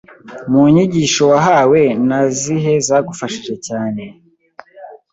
Mu 0.51 0.61
nyigisho 0.73 1.23
wahawe 1.31 1.81
nazihe 2.07 2.73
zagufashije 2.87 3.55
cyane 3.67 4.03